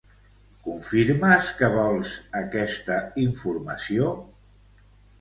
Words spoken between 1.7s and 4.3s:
vols aquesta informació?